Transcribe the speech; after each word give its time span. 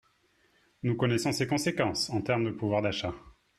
Nous 0.81 0.95
connaissons 0.95 1.31
ses 1.31 1.45
conséquences 1.45 2.09
en 2.09 2.23
termes 2.23 2.45
de 2.45 2.49
pouvoir 2.57 2.81
d’achat. 2.81 3.13